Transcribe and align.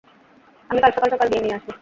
আমি 0.69 0.79
কাল 0.81 0.91
সকাল 0.95 1.09
সকাল 1.13 1.27
গিয়ে 1.31 1.43
নিয়ে 1.43 1.55
আসবো। 1.57 1.71